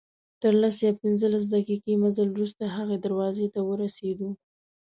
[0.41, 4.29] تر لس یا پنځلس دقیقې مزل وروسته هغې دروازې ته ورسېدو.